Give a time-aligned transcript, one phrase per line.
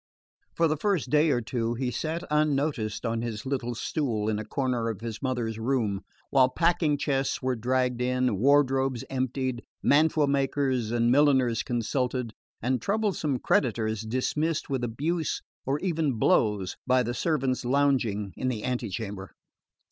[0.55, 4.43] For the first day or two he sat unnoticed on his little stool in a
[4.43, 10.89] corner of his mother's room, while packing chests were dragged in, wardrobes emptied, mantua makers
[10.89, 12.33] and milliners consulted,
[12.63, 18.63] and troublesome creditors dismissed with abuse, or even blows, by the servants lounging in the
[18.63, 19.35] ante chamber.